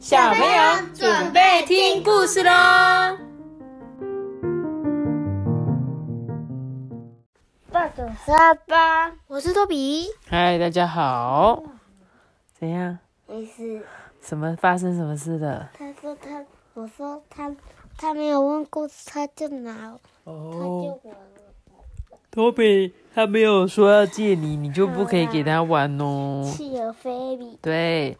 [0.00, 2.50] 小朋友准备听故事喽！
[7.70, 10.06] 爸九三八，我是托比。
[10.26, 11.62] 嗨，大家好。
[12.58, 12.98] 怎样？
[13.26, 13.84] 没事。
[14.22, 15.68] 什么发生什么事了？
[15.74, 17.54] 他说他，我说他，
[17.98, 21.20] 他没有问故事，他就拿，他就玩了。
[22.30, 26.50] 托比他没有说要借你，你就不可以给他玩哦。
[26.56, 27.58] 企鹅菲比。
[27.60, 28.16] 对，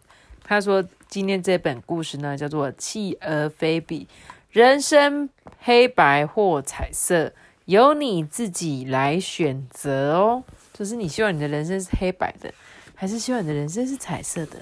[0.50, 4.04] 他说今天这本故事呢叫做《企鹅菲比》，
[4.50, 7.32] 人生黑白或彩色，
[7.66, 10.42] 由你自己来选择哦。
[10.72, 12.52] 就是你希望你的人生是黑白的，
[12.96, 14.56] 还是希望你的人生是彩色的，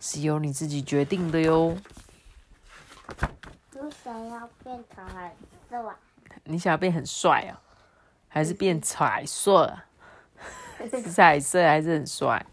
[0.00, 1.76] 是由你自己决定的哟。
[3.72, 5.30] 你想要变成蓝
[5.68, 5.94] 色啊？
[6.44, 7.60] 你想要变很帅哦，
[8.28, 9.76] 还是变彩色？
[11.12, 12.46] 彩色还是很帅？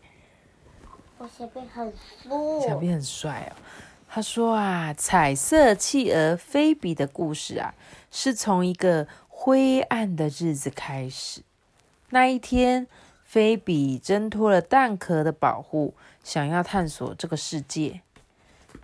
[1.21, 2.67] 我想变很帅。
[2.67, 3.53] 想变很帅哦。
[4.09, 7.75] 他说啊，彩色企鹅菲比的故事啊，
[8.09, 11.42] 是从一个灰暗的日子开始。
[12.09, 12.88] 那一天，
[13.23, 18.02] 菲比挣脱了蛋壳的保护，想要探索这个世界。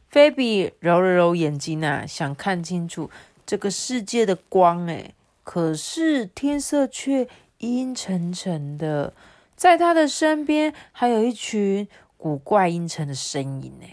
[0.08, 3.10] 菲比揉了揉眼睛啊，想看清楚
[3.48, 4.86] 这个世界的光。
[4.88, 5.12] 哎，
[5.44, 7.28] 可是天色却
[7.58, 9.14] 阴沉沉的，
[9.56, 11.86] 在他的身边还有一群
[12.18, 13.88] 古怪阴沉的声音呢，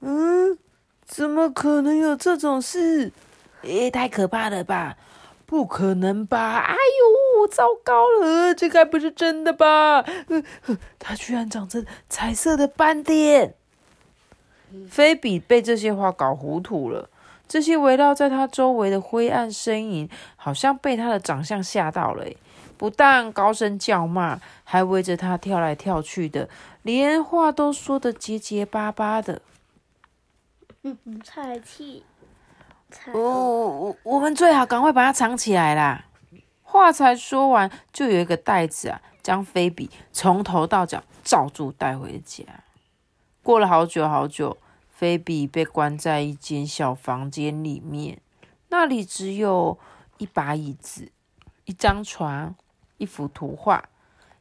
[0.00, 0.58] 嗯，
[1.04, 3.10] 怎么可能有这种事？
[3.62, 4.96] 也太可怕了吧！
[5.46, 6.58] 不可能吧！
[6.58, 10.00] 哎呦，糟糕了，这该不是真的吧？
[10.28, 10.42] 呃，
[10.98, 13.54] 它居然长着彩色的斑点。
[14.88, 17.08] 菲比被这些话搞糊涂了。
[17.46, 22.26] 这些围绕在他周围的灰暗身影，好像被他的长相吓到了。
[22.76, 26.48] 不但高声叫骂，还围着他跳来跳去的，
[26.82, 29.40] 连话都说得结结巴巴的。
[30.82, 32.04] 嗯，菜气。
[33.12, 36.04] 哦，我我们最好赶快把它藏起来啦！
[36.62, 42.44] 话才说完，就有一个袋子啊，将菲比从头到脚罩住带回家。
[43.42, 44.58] 过了好久好久，
[44.88, 48.20] 菲比被关在一间小房间里面，
[48.68, 49.78] 那里只有
[50.18, 51.10] 一把椅子、
[51.64, 52.54] 一张床、
[52.96, 53.88] 一幅图画、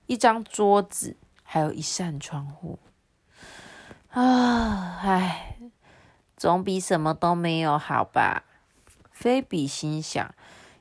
[0.06, 2.80] 一张桌子，还有一扇窗户。
[4.10, 5.58] 啊，唉。
[6.36, 8.44] 总比什么都没有好吧？
[9.12, 10.36] 菲比心想，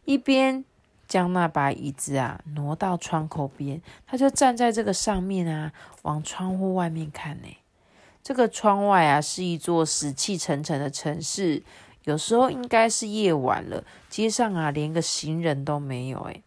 [0.05, 0.65] 一边
[1.07, 5.73] 将那把椅子啊挪到窗口边，他就站在这个上面啊，
[6.03, 7.57] 往窗户外面看呢。
[8.25, 11.63] 这个窗外啊是一座死气沉沉的城市，
[12.05, 16.21] 有时候应该是夜晚了，街上啊连个行人都没有。
[16.23, 16.43] 诶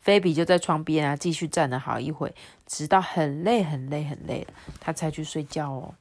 [0.00, 2.34] 菲比就在窗边啊继续站了好一会，
[2.66, 5.94] 直到很累很累很累了，他才去睡觉哦。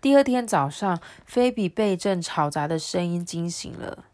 [0.00, 4.04] 第二天早上，菲比被一阵嘈杂的声音惊醒了。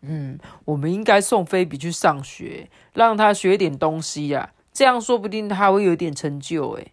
[0.00, 6.72] 嗯，我们应该送菲比去上学，让他学点东西呀，这样说不定他会有点成就。
[6.72, 6.92] 诶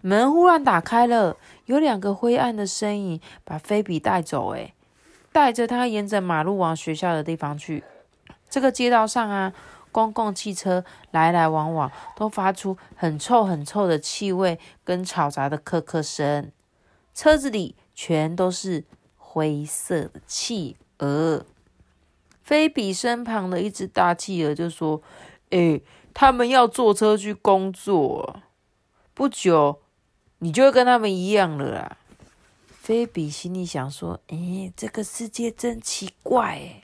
[0.00, 4.50] 门忽然打开了，有两个灰暗的身影把菲比带走。
[4.50, 4.74] 诶
[5.32, 7.82] 带着他沿着马路往学校的地方去。
[8.54, 9.52] 这个街道上啊，
[9.90, 16.52] 公共汽车来来往往，都发出很臭很臭的气味跟嘈杂的咳咳声。
[17.12, 18.84] 车子里全都是
[19.16, 21.44] 灰色的企鹅。
[22.44, 25.02] 菲比身旁的一只大企鹅就说
[25.50, 25.80] ：“哎，
[26.14, 28.36] 他们要坐车去工作，
[29.14, 29.80] 不久
[30.38, 31.96] 你就会跟他们一样了啦。”
[32.70, 36.82] 菲比心里想说：“哎，这个世界真奇怪。”哎，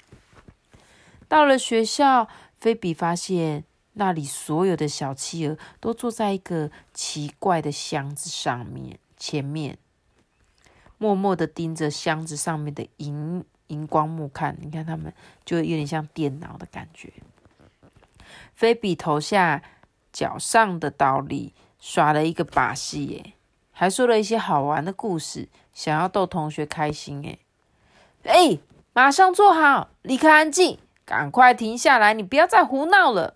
[1.30, 2.26] 到了学校，
[2.58, 9.78] 菲比发现那里所有的小企鹅都坐在一个奇怪的箱子上面，前面。
[10.98, 15.14] 默默的盯着箱子上面的荧荧光幕看，你看他们
[15.44, 17.12] 就有点像电脑的感觉。
[18.52, 19.62] 菲比头下
[20.12, 23.34] 脚上的倒立，耍了一个把戏耶，
[23.70, 27.38] 还说了一些好玩的故事，想要逗同学开心诶。
[28.24, 28.58] 哎，
[28.92, 30.76] 马上坐好，立刻安静，
[31.10, 33.34] 赶快停下来，你不要再胡闹了。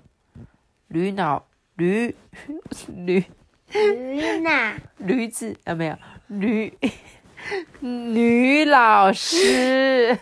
[0.86, 1.44] 驴脑
[1.74, 2.14] 驴
[2.94, 3.24] 驴
[3.72, 4.74] 驴呢？
[4.98, 5.96] 驴子啊，没有
[6.28, 6.72] 驴。
[7.82, 10.16] 女老师，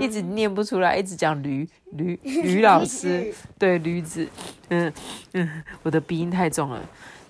[0.00, 4.28] 一直念不出来，一直讲驴驴 驴老师，对驴子，
[4.70, 4.92] 嗯
[5.34, 6.82] 嗯，我的鼻音太重了。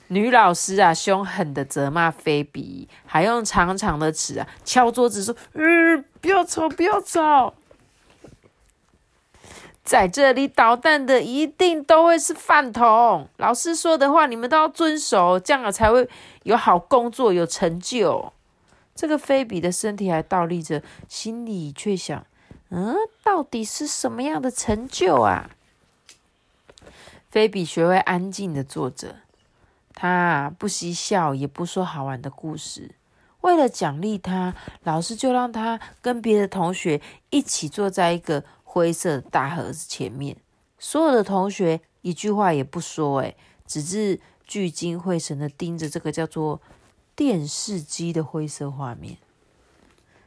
[0.08, 7.52] 女老师啊，凶狠的责骂菲比，还用长长的尺啊敲桌子说：“嗯，不要吵，不要吵。”
[9.90, 13.26] 在这里捣蛋的一定都会是饭桶。
[13.38, 16.08] 老师说的话，你们都要遵守，这样才会
[16.44, 18.32] 有好工作，有成就。
[18.94, 22.24] 这个菲比的身体还倒立着，心里却想：
[22.68, 22.94] 嗯，
[23.24, 25.50] 到底是什么样的成就啊？
[27.28, 29.16] 菲比学会安静的坐着，
[29.92, 32.92] 他不嬉笑，也不说好玩的故事。
[33.40, 34.54] 为了奖励他，
[34.84, 37.00] 老师就让他跟别的同学
[37.30, 40.36] 一起坐在一个灰色的大盒子前面。
[40.78, 43.36] 所有的同学一句话也不说，诶，
[43.66, 46.60] 只是聚精会神的盯着这个叫做
[47.16, 49.18] 电视机的灰色画面。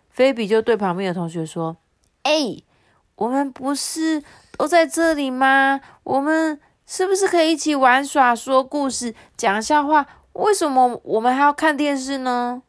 [0.09, 1.77] 菲比就对旁边的同学说
[2.23, 2.61] ：“哎，
[3.15, 4.21] 我们不是
[4.57, 5.79] 都在这里吗？
[6.03, 10.05] 我们是不是可以一起玩耍、说故事、讲笑话？
[10.33, 12.61] 为什么我们还要看电视呢？”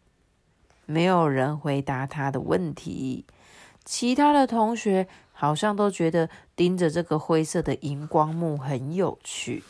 [0.86, 3.24] 没有人回答他的问题，
[3.84, 9.62] 其他的同学好像都觉得盯着这个灰色的荧光幕很有趣。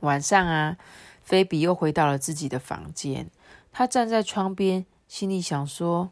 [0.00, 0.76] 晚上啊，
[1.22, 3.30] 菲比又回到了自己的房间，
[3.70, 6.10] 他站在窗边，心里想说：“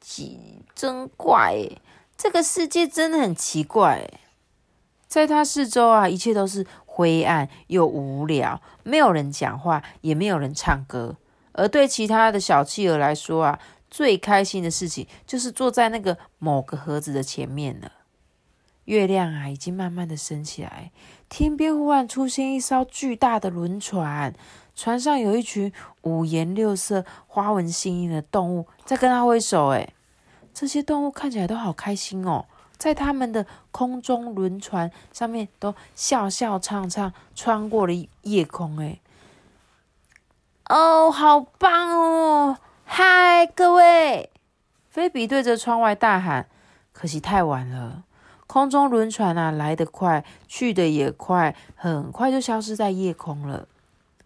[0.00, 1.68] 奇，真怪，
[2.16, 4.08] 这个世界真的很奇怪。”
[5.08, 11.16] 在他四周啊，一切都是灰暗又无聊，没有人讲话，也没有人唱歌。
[11.52, 13.58] 而对其他的小企鹅来说啊，
[13.90, 17.92] 最开心的事情就是坐在那个某个盒子的前面了。
[18.84, 20.92] 月亮啊，已经慢慢的升起来，
[21.28, 24.32] 天边忽然出现一艘巨大的轮船，
[24.76, 25.72] 船上有一群
[26.02, 29.68] 五颜六色、花纹鲜艳的动物在跟他挥手。
[29.68, 29.92] 诶
[30.54, 32.46] 这些动物看起来都好开心哦，
[32.78, 37.92] 在他们的空中轮船上面都笑笑唱唱，穿过了
[38.22, 38.78] 夜空。
[38.78, 39.00] 诶
[40.68, 42.58] 哦，好棒哦！
[42.88, 44.30] 嗨，各位！
[44.88, 46.48] 菲比对着窗外大喊。
[46.92, 48.04] 可惜太晚了，
[48.46, 53.66] 空中轮船啊，来得快，去得也快，很快就消失在夜空了。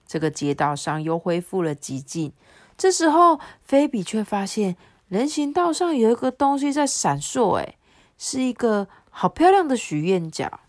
[0.07, 2.33] 这个街道上又恢复了寂静。
[2.77, 4.77] 这时候，菲比却发现
[5.09, 7.77] 人行道上有一个东西在闪烁，诶
[8.19, 10.61] 是一个好漂亮的许愿角。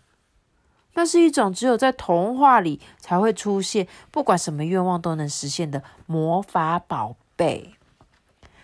[0.94, 7.74] 那是一种只有在童话里才会出现，不管什么愿望都能实现的魔法宝贝。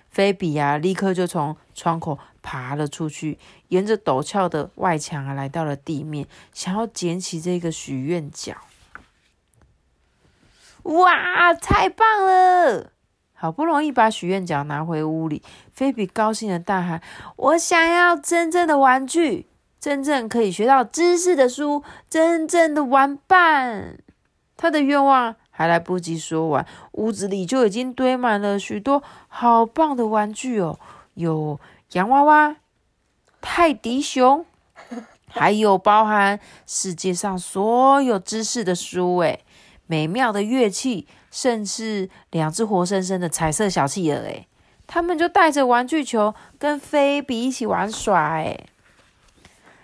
[0.09, 3.39] 菲比呀，立刻就从窗口爬了出去，
[3.69, 8.55] 沿着陡峭的外墙啊，来到了地面，想要捡起这个许愿角。
[10.85, 12.93] 哇，太棒了！
[13.35, 17.01] 好不容易把许愿角拿回屋里，菲比高兴的大喊
[17.37, 19.47] ：“我想要真正的玩具！”
[19.79, 23.99] 真正可以学到知识的书，真正的玩伴。
[24.57, 30.79] 他的愿望还来不及说完，屋子里就已经堆满了许多好棒的玩具哦，
[31.15, 31.59] 有
[31.95, 32.55] 洋娃娃、
[33.41, 34.47] 泰迪熊，
[35.27, 39.45] 还有包含世界上所有知识的书，诶
[39.89, 44.47] 美妙的乐器，甚至两只活生生的彩色小企鹅，诶
[44.87, 48.69] 他们就带着玩具球跟菲比一起玩耍，诶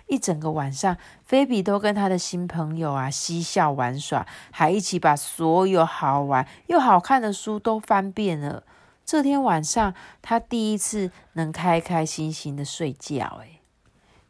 [0.06, 8.62] 一整个晚上，菲比都跟他的新朋友啊嬉笑玩耍，还一起把所有好玩又好看的书都翻遍了。
[9.04, 13.38] 这天晚上，他第一次能开开心心的睡觉。
[13.42, 13.60] 诶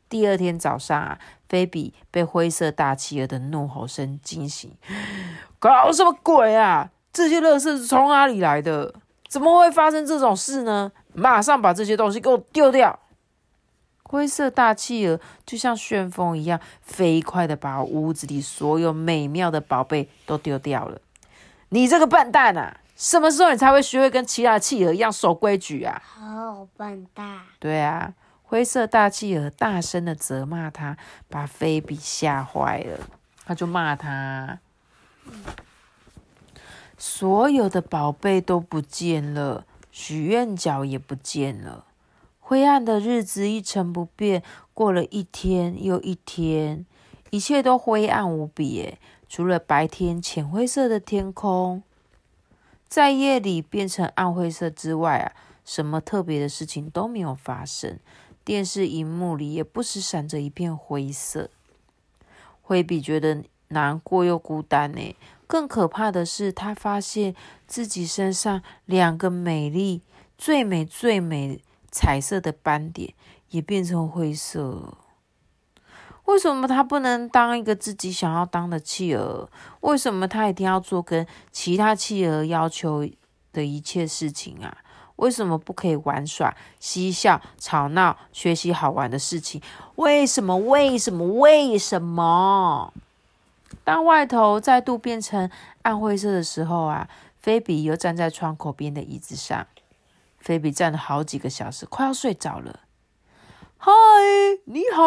[0.08, 1.18] 第二天早上啊，
[1.48, 4.70] 菲比被灰色大企鹅的怒吼声惊醒。
[5.58, 6.90] 搞什么鬼啊！
[7.12, 8.94] 这些垃圾是从哪里来的？
[9.28, 10.92] 怎么会发生这种事呢？
[11.14, 12.96] 马上把这些东西给我丢掉！
[14.14, 21.00] 灰色大企鹅就像旋风一样，飞快的把屋子里所有美妙的宝贝都丢掉了。
[21.70, 22.76] 你这个笨蛋啊！
[22.94, 26.00] 什么时候你才会学会跟其他企鹅一样守规矩啊？
[26.04, 27.40] 好笨蛋！
[27.58, 30.96] 对啊，灰色大企鹅大声的责骂他，
[31.28, 33.00] 把菲比吓坏了。
[33.44, 34.60] 他就骂他，
[36.96, 41.86] 所有的宝贝都不见了，许愿角也不见了。
[42.46, 44.42] 灰暗的日子一成不变，
[44.74, 46.84] 过了一天又一天，
[47.30, 48.98] 一切都灰暗无比。
[49.26, 51.82] 除了白天浅灰色的天空，
[52.86, 55.32] 在夜里变成暗灰色之外啊，
[55.64, 57.98] 什么特别的事情都没有发生。
[58.44, 61.48] 电视荧幕里也不时闪着一片灰色。
[62.60, 65.16] 灰比觉得难过又孤单呢。
[65.46, 67.34] 更可怕的是，他发现
[67.66, 70.02] 自己身上两个美丽、
[70.36, 71.62] 最美、最美。
[71.94, 73.14] 彩色的斑点
[73.50, 74.94] 也变成灰色。
[76.24, 79.48] 为什么他不能当一个自己想要当的企鹅？
[79.80, 83.08] 为什么他一定要做跟其他企鹅要求
[83.52, 84.78] 的一切事情啊？
[85.16, 89.62] 为什么不可以玩耍、嬉笑、吵闹、学习好玩的事情？
[89.94, 90.56] 为什么？
[90.56, 91.24] 为什么？
[91.24, 92.92] 为什么？
[93.84, 95.48] 当外头再度变成
[95.82, 99.66] 暗灰色的时候啊，菲比又站在窗口边的椅子上。
[100.44, 102.80] 菲比站了好几个小时，快要睡着了。
[103.78, 103.90] 嗨，
[104.66, 105.02] 你好！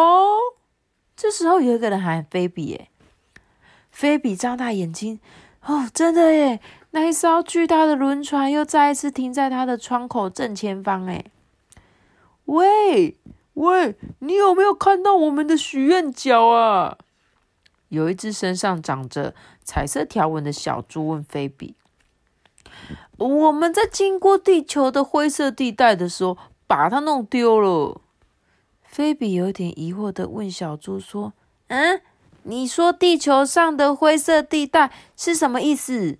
[1.16, 2.88] 这时候有一个人喊菲比，耶。
[3.92, 5.20] 菲比张大眼睛，
[5.64, 6.60] 哦，真的耶！
[6.90, 11.24] 那一艘巨大的轮船又再一次停在他的窗口正前方，哎，
[12.46, 13.16] 喂
[13.54, 16.98] 喂，你有没有看到我们的许愿角啊？
[17.90, 21.76] 有一只身上长着彩色条纹的小猪问菲比
[23.16, 28.00] ：“我们在经过地球的灰色地带的时候，把它弄丢了。”
[28.84, 31.32] 菲比有点疑惑的问小猪说
[31.68, 32.00] ：“嗯，
[32.44, 36.16] 你说地球上的灰色地带是什么意思？”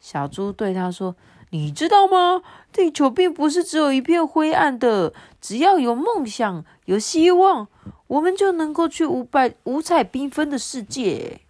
[0.00, 1.14] 小猪对他说
[1.50, 2.42] ：“你知道吗？
[2.72, 7.68] 地球并不是只有一片灰暗的，只要有梦想，有希望。”
[8.08, 11.41] 我们就能够去五百五彩缤纷的世界。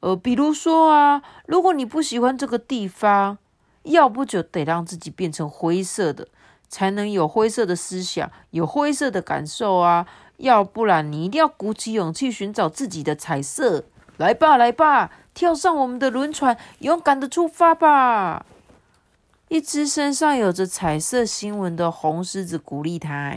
[0.00, 3.38] 呃，比如说啊，如果你不喜欢这个地方，
[3.82, 6.28] 要不就得让自己变成灰色的，
[6.68, 10.06] 才能有灰色的思想，有灰色的感受啊。
[10.36, 13.84] 要不然，你一定要鼓起勇气寻找自己的彩色。
[14.18, 18.46] 来吧，来吧，跳上我们的轮船，勇敢的出发吧！
[19.48, 23.36] 一只身上有着彩色新闻的红狮子鼓励他。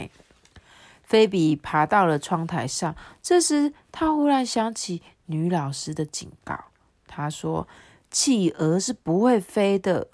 [1.03, 6.65] 菲比爬到了窗台上，这时他忽然想起女老师的警告。
[7.07, 7.67] 她说
[8.11, 10.09] ：“企鹅是不会飞的。”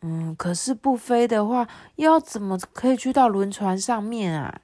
[0.00, 4.60] 嗯，可是不飞的话，要怎么可以去到轮船上面啊？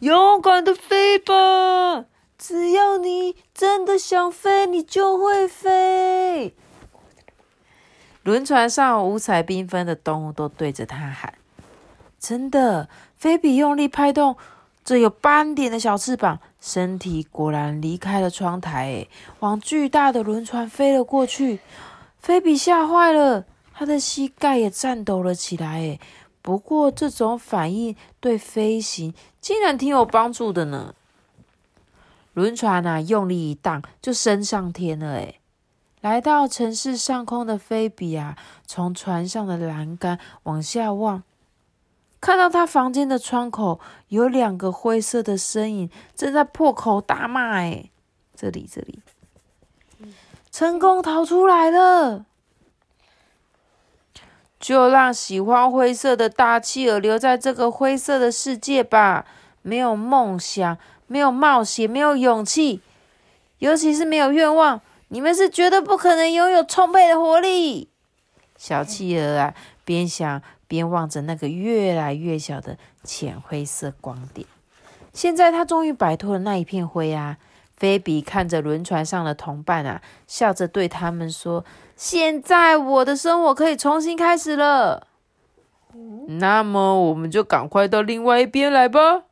[0.00, 2.06] 勇敢的飞吧！
[2.38, 6.56] 只要你真的想飞，你就会飞。
[8.22, 11.34] 轮船上五彩缤纷的动物都对着他喊
[12.18, 14.36] ：“真的！”菲比用力拍动
[14.82, 19.08] 这有斑点的小翅膀，身体果然离开了窗台，
[19.40, 21.58] 往巨大的轮船飞了过去。
[22.20, 25.98] 菲比吓坏了，他的膝盖也颤抖了起来。
[26.40, 30.94] 不过这种反应对飞行竟然挺有帮助的呢。
[32.32, 35.14] 轮船啊，用力一荡就升上天了。
[35.14, 35.40] 哎，
[36.00, 41.24] 来到城市上空的菲比啊，从船上的栏杆往下望。
[42.22, 47.90] 看到他房间的窗口有两个灰色的身影正在破口大骂，哎，
[48.36, 49.00] 这里这里，
[50.52, 52.24] 成功逃出来了，
[54.60, 59.26] 就让喜欢灰色的大企鹅留在这个灰色的世界吧。
[59.62, 62.80] 没有梦想，没有冒险，没有勇气，
[63.58, 67.88] 尤其是没有愿望，你们是绝对不可能拥有充沛的活力。
[68.56, 70.40] 小企鹅啊，边想。
[70.72, 74.46] 边望着那个越来越小的浅灰色光点，
[75.12, 77.36] 现在他终于摆脱了那一片灰啊！
[77.76, 81.62] 菲比看着轮船上的同伴啊，笑着对他们说
[81.94, 85.08] ：“现在我的生活可以重新开始了。”
[86.40, 89.24] 那么我们就赶快到另外一边来吧。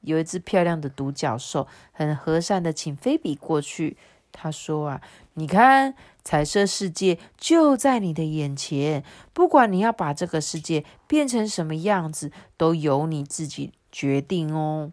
[0.00, 3.96] 有一只漂亮的独角兽很和善的请菲比过去。
[4.32, 5.00] 他说：“啊，
[5.34, 5.94] 你看。”
[6.28, 14.92] 彩色世界就在你的眼前，不管你要把这个世界变成什么样子，都由你自己决定哦。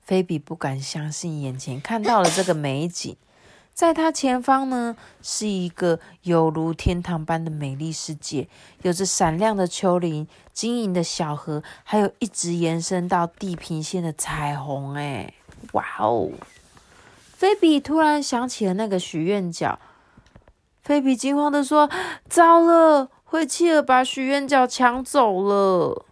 [0.00, 3.16] 菲比不敢相信眼前看到了这个美景，
[3.74, 8.46] 在他前方呢，是一个犹如天堂般的美丽世界，
[8.82, 14.94] 有着闪亮的丘陵、晶莹的小河，还有一直延伸到地平线的彩虹。
[14.94, 15.34] 哎，
[15.72, 16.30] 哇哦！
[17.36, 19.80] 菲比突然想起了那个许愿角。
[20.92, 21.88] 菲比惊慌的说
[22.28, 26.04] ：“糟了，灰企鹅把许愿角抢走了。”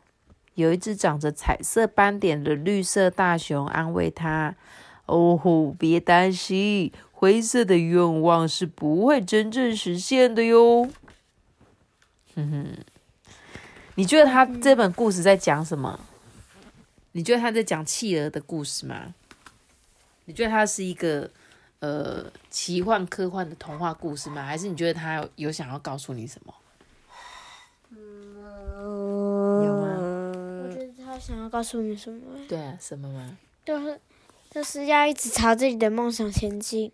[0.56, 4.54] 有一只长着彩色斑点的绿色大熊安慰他
[5.04, 10.88] ：“哦吼，别担心，灰色的愿望是不会真正实现的哟。”
[12.34, 12.66] 哼哼，
[13.96, 16.00] 你觉得他这本故事在讲什么？
[17.12, 19.14] 你觉得他在讲企鹅的故事吗？
[20.25, 21.30] 你觉得他是一个？
[21.80, 24.44] 呃，奇幻科幻的童话故事吗？
[24.44, 26.54] 还是你觉得他有想要告诉你什么？
[27.92, 29.88] 有吗？
[30.62, 32.20] 我觉得他想要告诉你什么？
[32.46, 33.38] 对啊，什么吗？
[33.64, 33.99] 就是
[34.50, 36.92] 就是要一直朝自己的梦想前进。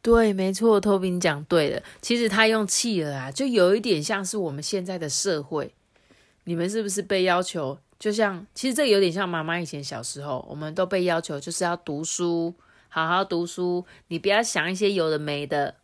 [0.00, 1.82] 对，没错，托比你讲对了。
[2.00, 5.74] 其实他用企鹅啊，就有一点像是我们现在的社会。
[6.44, 7.78] 你们是不是被要求？
[7.98, 12.54] 就像其实这有点像妈妈以前小时候，我们都被要求就是要读书。
[12.90, 15.76] 好好读书，你不要想一些有的没的，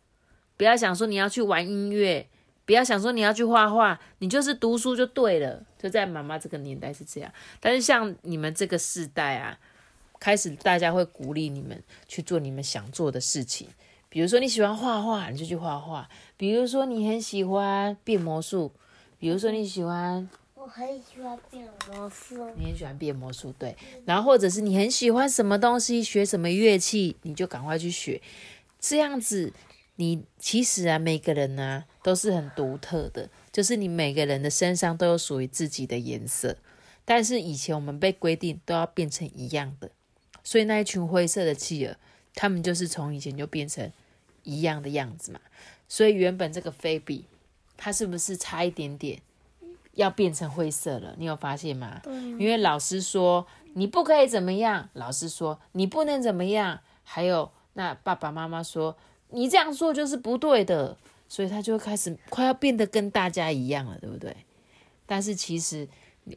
[0.57, 2.27] 不要想说你要去玩音乐，
[2.65, 5.63] 不要想说你要去画画，你就是读书就对了。
[5.79, 9.57] 就在妈妈这个年代是这样，但是像你们这个世代啊，
[10.19, 13.69] 开始大家会鼓励你们去做你们想做的事情。
[14.09, 18.71] 比如说你喜欢画画，你就去画画；比如说你很喜欢变魔术，
[19.19, 20.27] 比如说你喜欢，
[20.67, 22.45] 我很喜欢变魔术。
[22.57, 23.73] 你很喜欢变魔术，对。
[24.03, 28.21] 然后或者是你很喜欢什么东西，学什么乐器，你就赶快去学。
[28.77, 29.53] 这样子，
[29.95, 36.57] 你其实啊，每个人呢都是很独特的，就是你每个人的身上都有属于自己的颜色。
[37.05, 39.89] 但是以前我们被规定都要变成一样的，
[40.43, 41.95] 所以那一群灰色的企鹅，
[42.35, 43.89] 他们就是从以前就变成
[44.43, 45.39] 一样的样子嘛。
[45.87, 47.23] 所以原本这个菲比，
[47.77, 49.21] 它是不是差一点点
[49.97, 51.13] 要变成灰色了？
[51.17, 51.99] 你有发现吗？
[52.03, 58.95] 对，因为老师说你不可以怎么样，老师说你不能怎么样，还有那爸爸妈妈说
[59.31, 60.95] 你这样做就是不对的，
[61.27, 64.35] 所以他就开始快要变得跟大家一样了，对不对？
[65.05, 65.87] 但是其实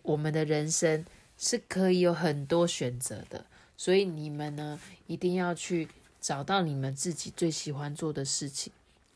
[0.03, 1.05] 我们的人生
[1.37, 3.45] 是可以有很多选择的，
[3.77, 5.89] 所以你们呢一定要去
[6.19, 8.73] 找到你们自己最喜欢做的事情，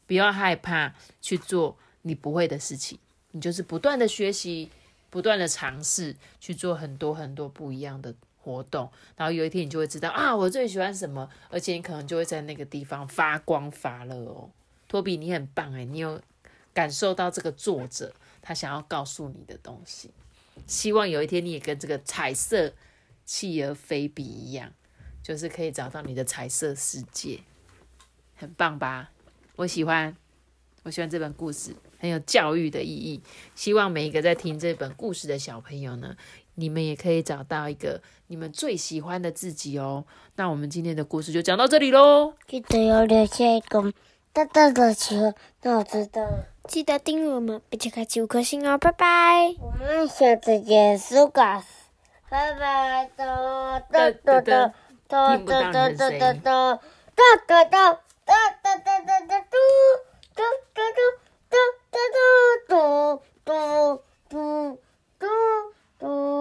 [0.06, 2.98] 不要害怕去做你不会的事情，
[3.34, 4.70] 你就是不断的学习。
[5.10, 8.12] 不断的尝试去做很多很多不一样的
[8.42, 14.50] 活动，然后有一天你就会知道啊，我最喜欢什么，而且你可能就会在那个地方发光发热哦。
[14.88, 16.20] 托比，你很棒诶，你有
[16.72, 18.12] 感受到这个作者
[18.42, 20.10] 他想要告诉你的东西。
[20.66, 22.72] 希望有一天你也跟这个彩色
[23.24, 24.72] 企鹅菲比一样，
[25.22, 27.38] 就是可以找到你的彩色世界，
[28.34, 29.12] 很棒吧？
[29.54, 30.16] 我喜欢，
[30.82, 31.76] 我喜欢这本故事。
[32.04, 33.22] 很有教育的意义。
[33.54, 36.14] 希望每一个在听这本故事的小朋友呢，
[36.56, 40.04] 你们也可以找到一个你们最喜欢的自己哦。
[40.36, 43.90] 那我们今天的故事就讲到这里喽，记得要留下一个
[44.34, 45.32] 大大的球，
[45.62, 46.28] 那，我知道。
[46.68, 49.54] 记得订阅我们，并且给五颗星哦，拜拜。
[49.60, 51.66] 我们下次见，苏卡斯。
[52.28, 53.22] 拜拜，嘟
[53.90, 54.50] 嘟嘟嘟
[55.08, 56.74] 嘟嘟嘟嘟嘟嘟
[57.14, 59.62] 嘟嘟嘟嘟嘟嘟
[60.34, 60.42] 嘟
[60.74, 60.78] 嘟
[61.50, 61.83] 嘟。
[61.94, 62.00] ど
[62.68, 64.80] ど、ど、ど、
[65.20, 65.28] ど、
[66.00, 66.24] ど。